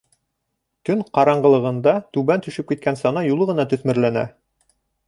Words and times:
Төн 0.89 1.03
ҡараңғылығында 1.17 1.93
түбән 2.17 2.45
төшөп 2.49 2.73
киткән 2.73 2.99
сана 3.05 3.27
юлы 3.31 3.51
ғына 3.53 3.69
төҫмөрләнә. 3.77 4.27